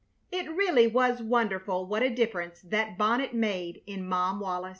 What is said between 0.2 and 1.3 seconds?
It really was